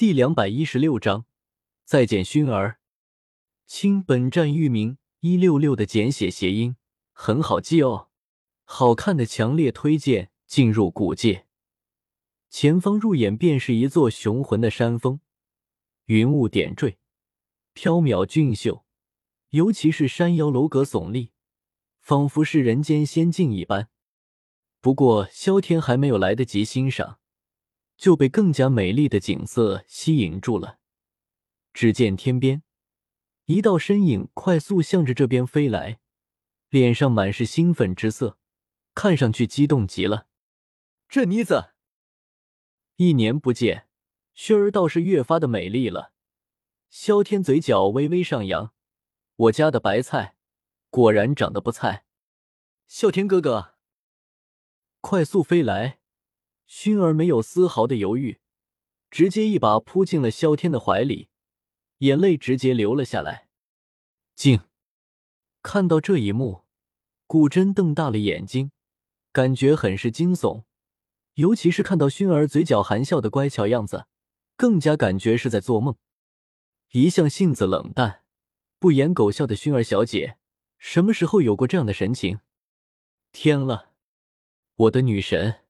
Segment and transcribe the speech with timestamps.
[0.00, 1.26] 第两百一十六章，
[1.84, 2.80] 再见熏儿。
[3.66, 6.76] 清，本站域名一六六的简写谐音，
[7.12, 8.08] 很好记哦。
[8.64, 11.44] 好看的，强烈推荐进入古界。
[12.48, 15.20] 前方入眼便是一座雄浑的山峰，
[16.06, 16.96] 云雾点缀，
[17.74, 18.86] 缥缈俊秀。
[19.50, 21.32] 尤其是山腰楼阁耸立，
[22.00, 23.90] 仿佛是人间仙境一般。
[24.80, 27.18] 不过，萧天还没有来得及欣赏。
[28.00, 30.78] 就被更加美丽的景色吸引住了。
[31.74, 32.62] 只见天边
[33.44, 36.00] 一道身影快速向着这边飞来，
[36.70, 38.38] 脸上满是兴奋之色，
[38.94, 40.28] 看上去激动极了。
[41.10, 41.74] 这妮子，
[42.96, 43.86] 一年不见，
[44.34, 46.14] 薰儿倒是越发的美丽了。
[46.88, 48.72] 萧天嘴角微微上扬，
[49.36, 50.36] 我家的白菜
[50.88, 52.06] 果然长得不菜。
[52.88, 53.74] 啸天哥哥，
[55.02, 55.99] 快速飞来。
[56.70, 58.38] 薰儿没有丝毫的犹豫，
[59.10, 61.28] 直接一把扑进了萧天的怀里，
[61.98, 63.48] 眼泪直接流了下来。
[64.36, 64.60] 静，
[65.62, 66.62] 看到这一幕，
[67.26, 68.70] 古真瞪大了眼睛，
[69.32, 70.62] 感觉很是惊悚。
[71.34, 74.06] 尤其是看到薰儿嘴角含笑的乖巧样子，
[74.56, 75.96] 更加感觉是在做梦。
[76.92, 78.22] 一向性子冷淡、
[78.78, 80.38] 不言狗笑的薰儿小姐，
[80.78, 82.38] 什么时候有过这样的神情？
[83.32, 83.90] 天了，
[84.76, 85.64] 我的女神！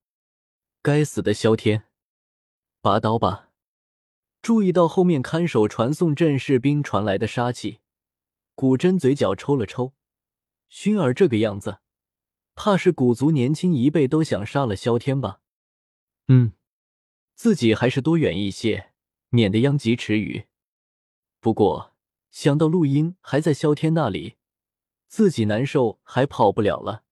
[0.82, 1.84] 该死的萧天，
[2.80, 3.50] 拔刀吧！
[4.40, 7.80] 注意到后面看守传送阵士兵传来的杀气，
[8.54, 9.92] 古真嘴角抽了抽。
[10.70, 11.80] 薰儿这个样子，
[12.54, 15.42] 怕是古族年轻一辈都想杀了萧天吧？
[16.28, 16.54] 嗯，
[17.34, 18.92] 自己还是多远一些，
[19.28, 20.46] 免得殃及池鱼。
[21.40, 21.92] 不过
[22.30, 24.36] 想到录音还在萧天那里，
[25.08, 27.04] 自己难受还跑不了了。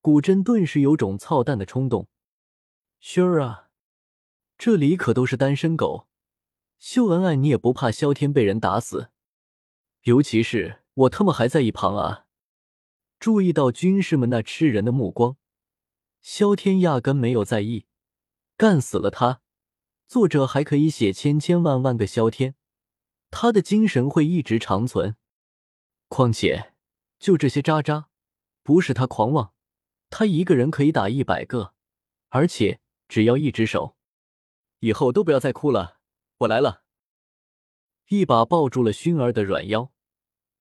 [0.00, 2.06] 古真顿时有种操蛋的冲动。
[3.04, 3.68] 薰儿啊，
[4.56, 6.06] 这里可都是单身狗，
[6.78, 9.10] 秀恩爱你也不怕萧天被人打死？
[10.02, 12.26] 尤其是我他妈还在一旁啊！
[13.18, 15.36] 注意到军士们那吃人的目光，
[16.20, 17.86] 萧天压根没有在意，
[18.56, 19.42] 干死了他，
[20.06, 22.54] 作者还可以写千千万万个萧天，
[23.32, 25.16] 他的精神会一直长存。
[26.06, 26.72] 况且
[27.18, 28.08] 就这些渣渣，
[28.62, 29.52] 不是他狂妄，
[30.08, 31.74] 他一个人可以打一百个，
[32.28, 32.78] 而且。
[33.12, 33.94] 只要一只手，
[34.78, 35.98] 以后都不要再哭了。
[36.38, 36.84] 我来了，
[38.08, 39.92] 一把抱住了熏儿的软腰。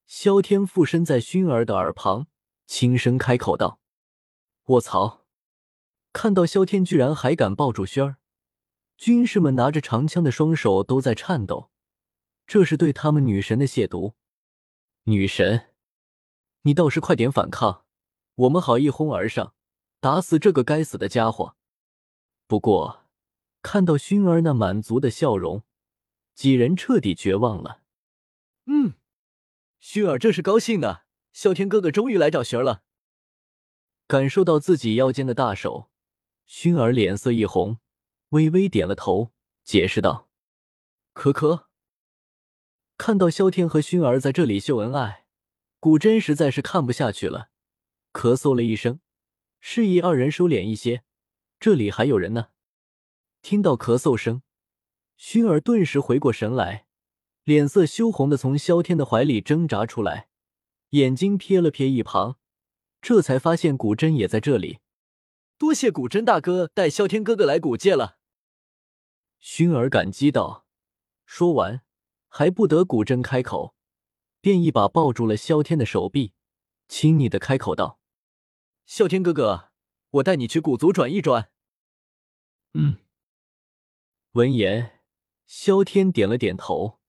[0.06, 2.28] 萧天附身在熏儿的耳旁，
[2.68, 3.80] 轻声开口道
[4.68, 5.26] ：“卧槽！”
[6.12, 8.18] 看到萧天居然还敢抱住熏儿，
[8.98, 11.72] 军士们拿着长枪的双手都在颤抖。
[12.46, 14.16] 这是对他们女神的亵渎。
[15.04, 15.70] 女神，
[16.64, 17.86] 你倒是快点反抗，
[18.36, 19.56] 我们好一哄而上，
[20.02, 21.56] 打死这个该死的家伙。
[22.52, 23.06] 不过，
[23.62, 25.64] 看到熏儿那满足的笑容，
[26.36, 27.82] 几人彻底绝望了。
[28.66, 28.96] 嗯，
[29.80, 31.04] 熏儿这是高兴呢，
[31.34, 32.84] 啸天哥哥终于来找寻儿了。
[34.06, 35.90] 感受到自己腰间的大手，
[36.46, 37.80] 熏儿脸色一红，
[38.32, 39.32] 微微点了头，
[39.64, 40.28] 解释道
[41.16, 41.70] ：“可可。”
[43.00, 45.26] 看到萧天和熏儿在这里秀恩爱，
[45.80, 47.48] 古真实在是看不下去了，
[48.12, 49.00] 咳嗽了一声，
[49.62, 51.06] 示意二人收敛一些。
[51.62, 52.48] 这里还有人呢！
[53.44, 54.42] 听到咳嗽声，
[55.20, 56.88] 薰儿顿时回过神来，
[57.44, 60.28] 脸色羞红的从萧天的怀里挣扎出来，
[60.90, 62.40] 眼睛瞥了瞥一旁，
[63.00, 64.80] 这才发现古真也在这里。
[65.60, 68.18] 多谢古真大哥带萧天哥哥来古界了。
[69.40, 70.66] 薰儿感激道。
[71.28, 71.84] 说完，
[72.28, 73.76] 还不得古真开口，
[74.42, 76.34] 便一把抱住了萧天的手臂，
[76.88, 78.00] 亲昵的开口道
[78.88, 79.68] ：“萧天哥哥。”
[80.16, 81.51] 我带你去古族转一转。
[82.74, 82.98] 嗯。
[84.34, 85.02] 闻言，
[85.46, 87.00] 萧天点了点头，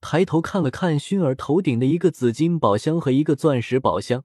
[0.00, 4.24] 抬头看了看薰儿头顶的一个紫金宝箱和一个钻石宝箱，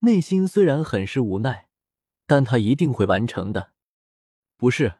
[0.00, 1.68] 内心虽然很是无奈，
[2.26, 3.72] 但他一定会完成的。
[4.56, 4.96] 不是。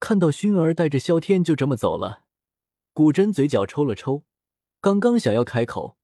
[0.00, 2.24] 看到薰儿带着萧天就这么走了，
[2.92, 4.24] 古真嘴角抽了抽，
[4.80, 5.96] 刚刚想要开口，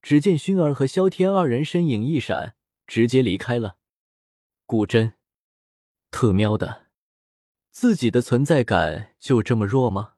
[0.00, 2.56] 只见熏儿和萧天二人身影一闪，
[2.86, 3.78] 直接离开了。
[4.66, 5.14] 古真，
[6.12, 6.88] 特喵的，
[7.70, 10.12] 自己的存在感就这么弱吗？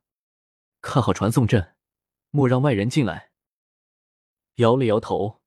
[0.82, 1.76] 看好传送阵，
[2.31, 3.31] 莫让外人进来。
[4.56, 5.41] 摇了摇头，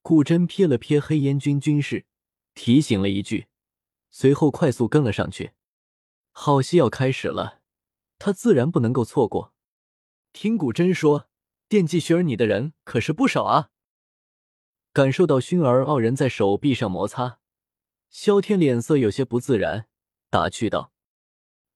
[0.00, 2.06] 古真瞥了瞥黑烟军军士，
[2.54, 3.48] 提醒了一句，
[4.10, 5.52] 随后快速跟了上去。
[6.32, 7.60] 好戏要开始了，
[8.18, 9.52] 他自然不能够错过。
[10.32, 11.28] 听古真说，
[11.68, 13.68] 惦记薰儿你的人可是不少啊。
[14.94, 17.40] 感受到薰儿傲人在手臂上摩擦。
[18.12, 19.88] 萧天脸色有些不自然，
[20.28, 20.92] 打趣道：“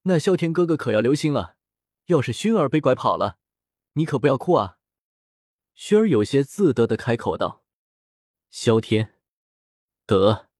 [0.04, 1.56] 那萧天哥哥可要留心了，
[2.06, 3.38] 要是薰儿被拐跑了，
[3.94, 4.78] 你可不要哭啊！”
[5.74, 7.64] 薰儿有些自得的开口道
[8.50, 9.14] ：“萧天，
[10.04, 10.50] 得，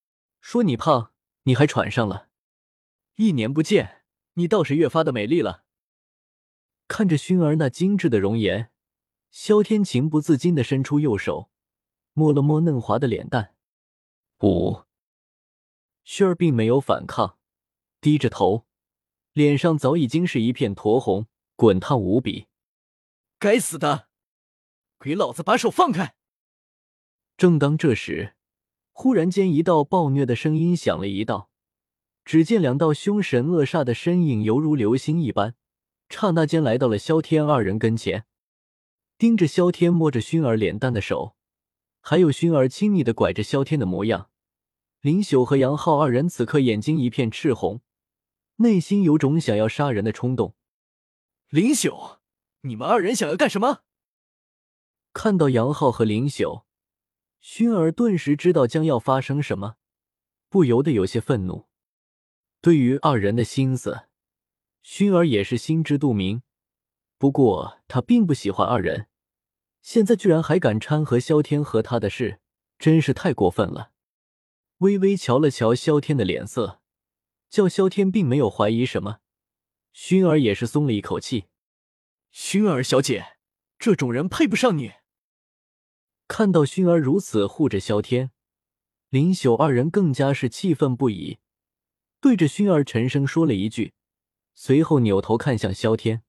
[0.40, 1.12] 说你胖，
[1.42, 2.30] 你还喘上了。
[3.16, 5.64] 一年不见，你倒是越发的美丽了。”
[6.88, 8.70] 看着薰儿那精致的容颜，
[9.30, 11.50] 萧天情不自禁的伸出右手，
[12.14, 13.54] 摸了摸嫩滑的脸蛋。
[14.40, 14.85] 五，
[16.06, 17.36] 薰儿并没有反抗，
[18.00, 18.64] 低着头，
[19.32, 21.26] 脸上早已经是一片酡红，
[21.56, 22.46] 滚烫无比。
[23.40, 24.08] 该死的，
[25.00, 26.14] 给老子把手放开！
[27.36, 28.34] 正当这时，
[28.92, 31.50] 忽然间一道暴虐的声音响了一道，
[32.24, 35.56] 只见两道凶神恶煞的身影犹如流星一般，
[36.08, 38.26] 刹那间来到了萧天二人跟前，
[39.18, 41.34] 盯着萧天摸着熏儿脸蛋的手。
[42.00, 44.30] 还有熏儿亲昵的拐着萧天的模样，
[45.06, 47.80] 林朽和杨浩二人此刻眼睛一片赤红，
[48.56, 50.56] 内心有种想要杀人的冲动。
[51.48, 52.18] 林朽，
[52.62, 53.84] 你们二人想要干什么？
[55.12, 56.64] 看到杨浩和林朽，
[57.40, 59.76] 薰儿顿时知道将要发生什么，
[60.48, 61.68] 不由得有些愤怒。
[62.60, 64.08] 对于二人的心思，
[64.82, 66.42] 薰儿也是心知肚明，
[67.16, 69.06] 不过他并不喜欢二人。
[69.82, 72.40] 现在居然还敢掺和萧天和他的事，
[72.76, 73.92] 真是太过分了。
[74.78, 76.82] 微微瞧了瞧萧天的脸色，
[77.48, 79.20] 叫萧天并没有怀疑什么，
[79.94, 81.46] 薰儿也是松了一口气。
[82.32, 83.38] 薰儿小姐，
[83.78, 84.92] 这种人配不上你。
[86.28, 88.32] 看到薰儿如此护着萧天，
[89.08, 91.38] 林朽二人更加是气愤不已，
[92.20, 93.94] 对着薰儿沉声说了一句，
[94.54, 96.22] 随后扭头看向萧天：“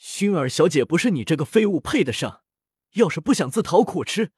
[0.00, 2.42] 薰儿小姐不是你这个废物配得上。”
[2.94, 4.32] 要是不想自讨苦吃，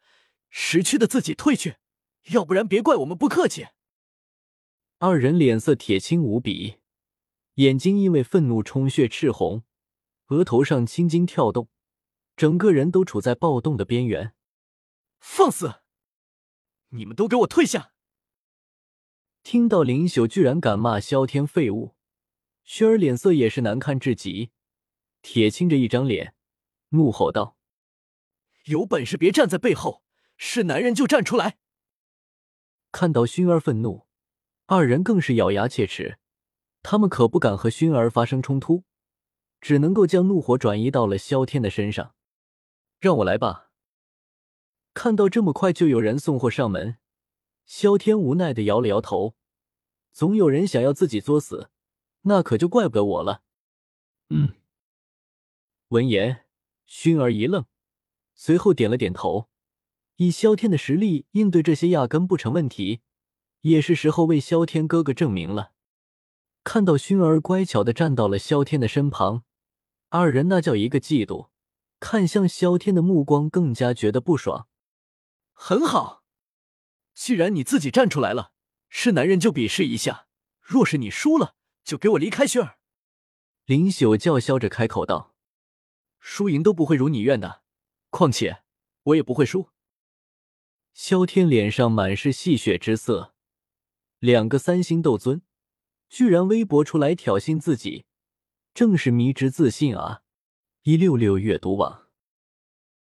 [0.51, 1.77] 识趣的自己退去，
[2.31, 3.67] 要不然别怪我们不客气。
[4.99, 6.77] 二人脸色铁青无比，
[7.55, 9.65] 眼睛因为愤怒充血赤红，
[10.29, 11.69] 额头上青筋跳动，
[12.37, 14.35] 整个人都处在暴动的边缘。
[15.19, 15.83] 放肆！
[16.91, 17.93] 你们都给我退下！
[19.43, 21.97] 听到林朽居然敢骂萧天废物，
[22.65, 24.53] 薰儿脸色也是难看至极，
[25.21, 26.35] 铁青着一张脸，
[26.91, 27.57] 怒吼道。
[28.67, 30.05] 有本事别站在背后，
[30.37, 31.59] 是男人就站出来。
[32.93, 34.07] 看到薰儿愤怒，
[34.67, 36.19] 二人更是咬牙切齿，
[36.83, 38.85] 他们可不敢和薰儿发生冲突，
[39.61, 42.15] 只能够将怒火转移到了萧天的身上。
[43.01, 43.71] 让我来吧。
[44.95, 46.99] 看到这么快就有人送货上门，
[47.65, 49.35] 萧天无奈的摇了摇头。
[50.13, 51.71] 总有人想要自己作死，
[52.23, 53.43] 那可就怪不得我了。
[54.29, 54.55] 嗯。
[55.89, 56.45] 闻言，
[56.85, 57.65] 熏儿一愣。
[58.35, 59.49] 随后点了点头，
[60.23, 63.01] 以萧天的实力应对这些压根不成问题，
[63.63, 65.73] 也是时候为萧天哥哥证明了。
[66.63, 69.43] 看到薰儿乖巧的站到了萧天的身旁，
[70.11, 71.49] 二人那叫一个嫉妒，
[71.99, 74.69] 看向萧天的目光更加觉得不爽。
[75.55, 76.23] 很好，
[77.15, 78.53] 既然你自己站出来了，
[78.89, 80.29] 是男人就比试一下，
[80.61, 82.79] 若是你输了，就给我离开薰儿。
[83.65, 85.35] 林朽叫嚣着开口道
[86.21, 87.63] ：“输赢都不会如你愿的。”
[88.11, 88.63] 况且
[89.03, 89.71] 我也不会输。
[90.93, 93.35] 萧天脸上满是戏谑之色，
[94.19, 95.43] 两个三星斗尊
[96.09, 98.05] 居然微博出来挑衅自己，
[98.75, 100.23] 正是迷之自信啊！
[100.83, 102.12] 一六六阅读网。